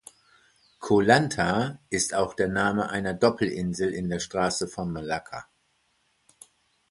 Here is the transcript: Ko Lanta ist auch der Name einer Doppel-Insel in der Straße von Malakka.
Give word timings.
Ko 0.79 0.99
Lanta 0.99 1.77
ist 1.91 2.15
auch 2.15 2.33
der 2.33 2.47
Name 2.47 2.89
einer 2.89 3.13
Doppel-Insel 3.13 3.93
in 3.93 4.09
der 4.09 4.17
Straße 4.17 4.67
von 4.67 4.91
Malakka. 4.91 5.45